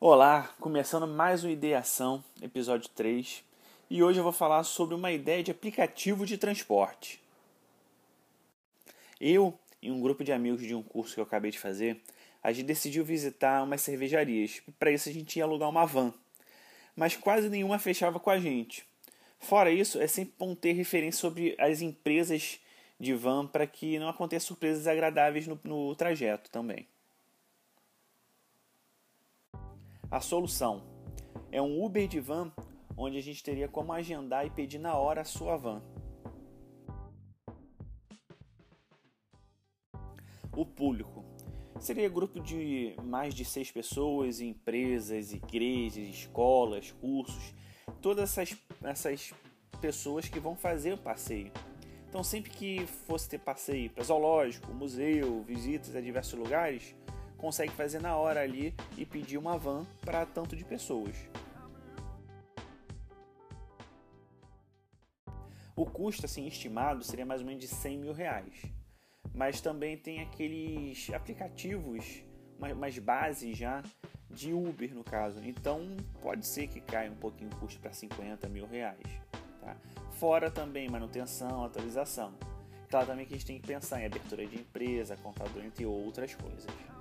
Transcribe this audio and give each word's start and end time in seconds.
Olá, 0.00 0.52
começando 0.58 1.06
mais 1.06 1.44
uma 1.44 1.52
Ideação, 1.52 2.22
episódio 2.42 2.90
3, 2.90 3.44
e 3.88 4.02
hoje 4.02 4.18
eu 4.18 4.24
vou 4.24 4.32
falar 4.32 4.64
sobre 4.64 4.94
uma 4.94 5.12
ideia 5.12 5.42
de 5.42 5.52
aplicativo 5.52 6.26
de 6.26 6.36
transporte. 6.36 7.22
Eu 9.20 9.56
e 9.80 9.92
um 9.92 10.00
grupo 10.00 10.24
de 10.24 10.32
amigos 10.32 10.66
de 10.66 10.74
um 10.74 10.82
curso 10.82 11.14
que 11.14 11.20
eu 11.20 11.24
acabei 11.24 11.52
de 11.52 11.60
fazer, 11.60 12.02
a 12.42 12.52
gente 12.52 12.66
decidiu 12.66 13.04
visitar 13.04 13.62
umas 13.62 13.82
cervejarias. 13.82 14.60
Para 14.78 14.90
isso 14.90 15.08
a 15.08 15.12
gente 15.12 15.36
ia 15.36 15.44
alugar 15.44 15.70
uma 15.70 15.86
van, 15.86 16.12
mas 16.96 17.16
quase 17.16 17.48
nenhuma 17.48 17.78
fechava 17.78 18.18
com 18.18 18.30
a 18.30 18.38
gente. 18.38 18.84
Fora 19.38 19.70
isso, 19.70 20.00
é 20.00 20.08
sempre 20.08 20.34
bom 20.36 20.56
ter 20.56 20.72
referência 20.72 21.20
sobre 21.20 21.54
as 21.56 21.80
empresas 21.80 22.58
de 22.98 23.14
van 23.14 23.46
para 23.46 23.66
que 23.66 23.98
não 23.98 24.08
aconteçam 24.08 24.48
surpresas 24.48 24.88
agradáveis 24.88 25.46
no, 25.46 25.58
no 25.62 25.94
trajeto 25.94 26.50
também. 26.50 26.86
A 30.14 30.20
solução 30.20 30.80
é 31.50 31.60
um 31.60 31.84
Uber 31.84 32.06
de 32.06 32.20
van, 32.20 32.52
onde 32.96 33.18
a 33.18 33.20
gente 33.20 33.42
teria 33.42 33.66
como 33.66 33.92
agendar 33.92 34.46
e 34.46 34.50
pedir 34.50 34.78
na 34.78 34.96
hora 34.96 35.22
a 35.22 35.24
sua 35.24 35.56
van. 35.56 35.82
O 40.56 40.64
público 40.64 41.24
seria 41.80 42.08
grupo 42.08 42.38
de 42.38 42.94
mais 43.02 43.34
de 43.34 43.44
seis 43.44 43.72
pessoas, 43.72 44.40
empresas, 44.40 45.32
igrejas, 45.32 46.08
escolas, 46.08 46.92
cursos, 46.92 47.52
todas 48.00 48.38
essas, 48.38 48.56
essas 48.84 49.34
pessoas 49.80 50.28
que 50.28 50.38
vão 50.38 50.54
fazer 50.54 50.92
o 50.92 50.98
passeio. 50.98 51.50
Então, 52.08 52.22
sempre 52.22 52.52
que 52.52 52.86
fosse 52.86 53.28
ter 53.28 53.40
passeio 53.40 53.90
para 53.90 54.04
zoológico, 54.04 54.72
museu, 54.72 55.42
visitas 55.42 55.96
a 55.96 56.00
diversos 56.00 56.38
lugares, 56.38 56.94
consegue 57.44 57.72
fazer 57.72 58.00
na 58.00 58.16
hora 58.16 58.40
ali 58.40 58.74
e 58.96 59.04
pedir 59.04 59.36
uma 59.36 59.58
van 59.58 59.84
para 60.00 60.24
tanto 60.24 60.56
de 60.56 60.64
pessoas. 60.64 61.14
O 65.76 65.84
custo 65.84 66.24
assim 66.24 66.46
estimado 66.46 67.04
seria 67.04 67.26
mais 67.26 67.42
ou 67.42 67.46
menos 67.46 67.60
de 67.60 67.68
100 67.68 67.98
mil 67.98 68.14
reais. 68.14 68.62
Mas 69.34 69.60
também 69.60 69.94
tem 69.94 70.22
aqueles 70.22 71.10
aplicativos, 71.10 72.22
mais 72.58 72.98
bases 72.98 73.58
já, 73.58 73.82
de 74.30 74.54
Uber 74.54 74.94
no 74.94 75.04
caso. 75.04 75.38
Então 75.44 75.98
pode 76.22 76.46
ser 76.46 76.66
que 76.68 76.80
caia 76.80 77.12
um 77.12 77.16
pouquinho 77.16 77.50
o 77.50 77.56
custo 77.56 77.78
para 77.78 77.92
50 77.92 78.48
mil 78.48 78.66
reais. 78.66 79.06
Tá? 79.60 79.76
Fora 80.12 80.50
também 80.50 80.88
manutenção, 80.88 81.62
atualização. 81.62 82.32
Claro 82.88 83.06
também 83.06 83.26
que 83.26 83.34
a 83.34 83.36
gente 83.36 83.46
tem 83.46 83.60
que 83.60 83.66
pensar 83.66 84.00
em 84.00 84.06
abertura 84.06 84.46
de 84.46 84.56
empresa, 84.56 85.14
contador, 85.18 85.62
entre 85.62 85.84
outras 85.84 86.34
coisas. 86.34 86.93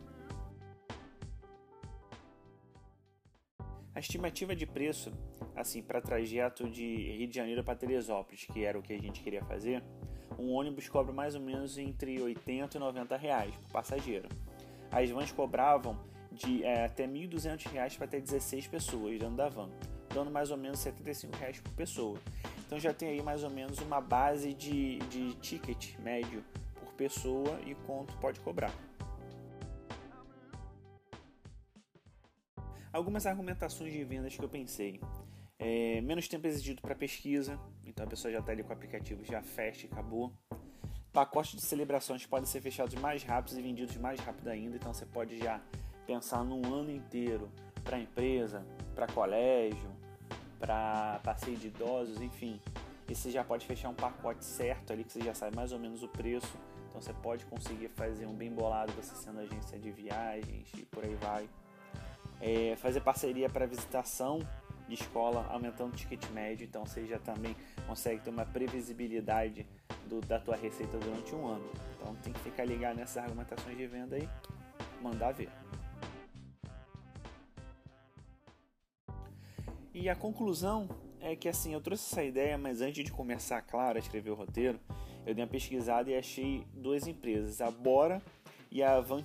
A 3.95 3.99
estimativa 3.99 4.55
de 4.55 4.66
preço, 4.66 5.11
assim, 5.55 5.81
para 5.83 6.02
trajeto 6.02 6.67
de 6.67 7.11
Rio 7.17 7.27
de 7.27 7.36
Janeiro 7.36 7.63
para 7.63 7.75
Teresópolis, 7.75 8.45
que 8.45 8.63
era 8.63 8.77
o 8.77 8.81
que 8.81 8.91
a 8.91 8.97
gente 8.97 9.22
queria 9.22 9.44
fazer, 9.44 9.83
um 10.38 10.52
ônibus 10.52 10.89
cobra 10.89 11.13
mais 11.13 11.35
ou 11.35 11.41
menos 11.41 11.77
entre 11.77 12.19
80 12.19 12.77
e 12.77 12.80
90 12.80 13.16
reais 13.17 13.55
por 13.55 13.72
passageiro. 13.72 14.27
As 14.91 15.09
vans 15.11 15.31
cobravam 15.31 15.97
de 16.31 16.63
é, 16.63 16.85
até 16.85 17.08
1.200 17.08 17.72
reais 17.72 17.95
para 17.95 18.05
até 18.05 18.19
16 18.19 18.67
pessoas 18.67 19.19
dentro 19.19 19.35
da 19.35 19.47
van, 19.47 19.69
dando 20.11 20.31
mais 20.31 20.50
ou 20.50 20.57
menos 20.57 20.80
75 20.80 21.38
reais 21.38 21.59
por 21.59 21.72
pessoa. 21.73 22.17
Então 22.66 22.80
já 22.80 22.94
tem 22.94 23.09
aí 23.09 23.22
mais 23.22 23.44
ou 23.44 23.50
menos 23.52 23.80
uma 23.80 24.02
base 24.02 24.53
de, 24.53 24.97
de 25.09 25.35
ticket 25.35 25.95
médio 26.00 26.44
por 26.80 26.91
pessoa 26.94 27.59
e 27.66 27.75
quanto 27.75 28.17
pode 28.17 28.39
cobrar. 28.39 28.73
Algumas 32.94 33.25
argumentações 33.25 33.91
de 33.91 34.03
vendas 34.03 34.36
que 34.36 34.44
eu 34.44 34.47
pensei. 34.47 35.02
É, 35.58 35.99
menos 36.02 36.27
tempo 36.27 36.45
exigido 36.45 36.80
para 36.80 36.94
pesquisa, 36.94 37.59
então 37.83 38.05
a 38.05 38.09
pessoa 38.09 38.31
já 38.31 38.38
está 38.38 38.52
ali 38.52 38.61
com 38.61 38.69
o 38.69 38.73
aplicativo, 38.73 39.25
já 39.25 39.41
fecha 39.41 39.88
e 39.88 39.90
acabou. 39.91 40.31
Pacotes 41.12 41.56
de 41.56 41.62
celebrações 41.62 42.23
podem 42.28 42.45
ser 42.45 42.62
fechados 42.62 42.94
mais 42.95 43.23
rápidos 43.23 43.57
e 43.57 43.62
vendidos 43.63 43.97
mais 43.97 44.19
rápido 44.19 44.47
ainda, 44.47 44.75
então 44.75 44.94
você 44.94 45.07
pode 45.07 45.40
já 45.40 45.59
pensar 46.06 46.44
num 46.44 46.72
ano 46.72 46.91
inteiro 46.91 47.51
para 47.84 47.97
empresa, 47.97 48.63
para 48.94 49.07
colégio, 49.07 49.89
para 50.59 51.19
passeio 51.23 51.57
de 51.57 51.68
idosos, 51.69 52.22
enfim. 52.22 52.62
E 53.09 53.16
você 53.16 53.31
já 53.31 53.44
pode 53.44 53.66
fechar 53.66 53.89
um 53.89 53.95
pacote 53.95 54.45
certo 54.45 54.94
ali 54.94 55.03
que 55.03 55.12
você 55.12 55.22
já 55.22 55.34
sabe 55.34 55.56
mais 55.56 55.72
ou 55.72 55.79
menos 55.79 56.03
o 56.03 56.07
preço. 56.07 56.57
Então 56.89 57.01
você 57.01 57.13
pode 57.13 57.44
conseguir 57.45 57.89
fazer 57.89 58.28
um 58.28 58.35
bem 58.35 58.51
bolado 58.51 58.94
você 58.94 59.16
sendo 59.16 59.39
agência 59.39 59.79
de 59.79 59.89
viagens 59.89 60.72
e 60.78 60.85
por 60.85 61.03
aí 61.03 61.16
vai 61.16 61.50
é, 62.44 62.76
fazer 62.76 63.00
parceria 63.00 63.50
para 63.50 63.66
visitação 63.66 64.46
de 64.86 64.96
escola, 64.96 65.48
aumentando 65.50 65.94
o 65.94 65.96
ticket 65.96 66.30
médio, 66.31 66.66
então 66.66 66.86
você 66.86 67.08
já 67.08 67.18
também 67.18 67.56
consegue 67.88 68.20
ter 68.20 68.30
uma 68.30 68.46
previsibilidade 68.46 69.66
do, 70.09 70.20
da 70.20 70.38
tua 70.38 70.58
receita 70.58 70.98
durante 70.98 71.34
um 71.34 71.48
ano. 71.48 71.72
Então 71.96 72.14
tem 72.18 72.34
que 72.34 72.40
ficar 72.42 72.66
ligado 72.66 72.98
nessas 72.98 73.24
argumentações 73.24 73.78
de 73.78 73.88
venda 73.88 74.18
aí, 74.18 74.28
mandar 75.02 75.31
ver. 75.31 75.50
E 79.94 80.10
a 80.10 80.16
conclusão 80.16 80.90
é 81.22 81.38
que 81.38 81.48
assim, 81.48 81.74
eu 81.74 81.80
trouxe 81.80 82.12
essa 82.12 82.24
ideia, 82.25 82.58
mas 82.58 82.81
antes 82.81 83.06
de 83.06 83.12
começar, 83.12 83.62
claro, 83.62 83.98
a 83.98 84.00
escrever 84.02 84.31
o 84.31 84.36
roteiro, 84.36 84.78
eu 85.25 85.34
dei 85.34 85.46
uma 85.46 85.50
pesquisada 85.50 86.12
e 86.12 86.18
achei 86.18 86.68
duas 86.74 87.08
empresas, 87.08 87.62
a 87.62 87.72
Bora 87.72 88.22
e 88.70 88.84
a 88.84 88.98
Avant 88.98 89.24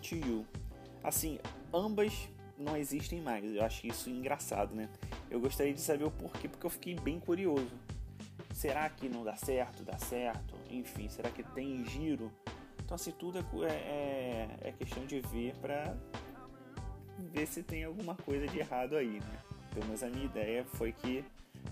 Assim, 1.03 1.41
ambas 1.75 2.29
não 2.59 2.77
existem 2.77 3.21
mais. 3.21 3.45
Eu 3.45 3.65
acho 3.65 3.87
isso 3.87 4.11
engraçado, 4.11 4.75
né? 4.75 4.89
Eu 5.31 5.41
gostaria 5.41 5.73
de 5.73 5.81
saber 5.81 6.05
o 6.05 6.11
porquê, 6.11 6.49
porque 6.49 6.67
eu 6.67 6.71
fiquei 6.71 6.95
bem 6.95 7.21
curioso. 7.21 7.71
Será 8.53 8.89
que 8.91 9.09
não 9.09 9.23
dá 9.23 9.37
certo? 9.37 9.85
Dá 9.85 9.97
certo? 9.99 10.55
Enfim, 10.69 11.09
será 11.09 11.31
que 11.31 11.43
tem 11.43 11.85
giro? 11.85 12.33
Então, 12.85 12.95
assim, 12.95 13.13
tudo 13.13 13.39
é, 13.65 13.71
é, 13.71 14.49
é 14.63 14.73
questão 14.73 15.05
de 15.07 15.21
ver 15.21 15.55
para 15.57 15.95
ver 17.19 17.47
se 17.47 17.63
tem 17.63 17.85
alguma 17.85 18.15
coisa 18.15 18.47
de 18.47 18.59
errado 18.59 18.97
aí, 18.97 19.21
né? 19.21 19.39
Pelo 19.73 19.87
menos 19.87 20.03
a 20.03 20.09
minha 20.09 20.25
ideia 20.25 20.65
foi 20.65 20.93
que 20.93 21.25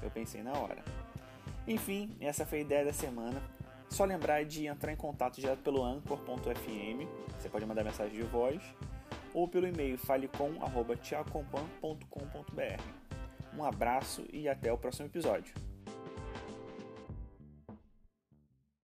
eu 0.03 0.10
pensei 0.10 0.42
na 0.42 0.53
hora. 0.53 0.84
Enfim, 1.66 2.14
essa 2.20 2.47
foi 2.47 2.58
a 2.58 2.60
ideia 2.60 2.84
da 2.84 2.92
semana. 2.92 3.42
Só 3.88 4.04
lembrar 4.04 4.44
de 4.44 4.66
entrar 4.66 4.92
em 4.92 4.97
contato 4.97 5.41
direto 5.41 5.60
pelo 5.60 5.82
anchor.fm. 5.82 7.06
Você 7.38 7.48
pode 7.48 7.64
mandar 7.64 7.82
mensagem 7.82 8.14
de 8.14 8.22
voz 8.22 8.60
ou 9.36 9.47
pelo 9.47 9.69
e-mail 9.69 9.97
falecom.teacompan.com.br. 9.98 12.82
Um 13.54 13.62
abraço 13.62 14.26
e 14.32 14.48
até 14.48 14.72
o 14.72 14.78
próximo 14.78 15.08
episódio. 15.08 15.54